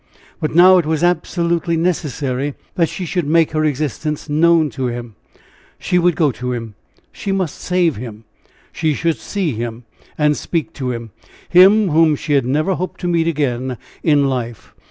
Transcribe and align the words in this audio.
But 0.39 0.55
now 0.55 0.79
it 0.79 0.87
was 0.87 1.03
absolutely 1.03 1.77
necessary 1.77 2.55
that 2.73 2.89
she 2.89 3.05
should 3.05 3.27
make 3.27 3.51
her 3.51 3.63
existence 3.63 4.27
known 4.27 4.71
to 4.71 4.87
him. 4.87 5.13
She 5.77 5.99
would 5.99 6.15
go 6.15 6.31
to 6.31 6.53
him! 6.53 6.73
She 7.11 7.31
must 7.31 7.59
save 7.61 7.97
him! 7.97 8.23
She 8.71 8.95
should 8.95 9.17
see 9.17 9.51
him, 9.51 9.83
and 10.17 10.35
speak 10.35 10.73
to 10.73 10.89
him 10.89 11.11
him 11.47 11.89
whom 11.89 12.15
she 12.15 12.33
had 12.33 12.47
never 12.47 12.73
hoped 12.73 12.99
to 13.01 13.07
meet 13.07 13.27
again 13.27 13.77
in 14.01 14.27
life! 14.27 14.73